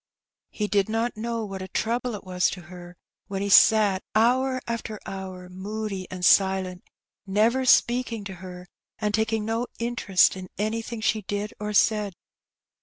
[0.49, 4.59] He did not know what a trouble it was to her when he sat hour
[4.65, 6.83] after hour moody and silent,
[7.27, 8.65] never speaking to her,
[8.97, 12.15] and taking no interest in anything she did or said.